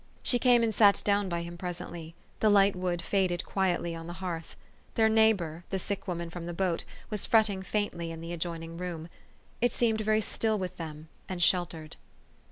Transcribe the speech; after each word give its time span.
She 0.23 0.39
came 0.39 0.63
and 0.63 0.73
sat 0.73 1.03
down 1.05 1.29
by 1.29 1.43
him 1.43 1.59
presently; 1.59 2.15
the 2.39 2.49
light 2.49 2.75
wood 2.75 3.03
faded 3.03 3.45
quietly 3.45 3.93
on 3.95 4.07
the 4.07 4.13
hearth. 4.13 4.55
Their 4.95 5.07
neigh 5.09 5.33
bor, 5.33 5.63
the 5.69 5.77
sick 5.77 6.07
woman 6.07 6.31
from 6.31 6.47
the 6.47 6.55
boat, 6.55 6.85
was 7.11 7.27
fretting 7.27 7.61
faintly 7.61 8.09
in 8.09 8.19
the 8.19 8.33
adjoining 8.33 8.77
room. 8.79 9.09
It 9.61 9.73
seemed 9.73 10.01
very 10.01 10.21
still 10.21 10.57
with 10.57 10.77
them, 10.77 11.09
and 11.29 11.43
sheltered. 11.43 11.97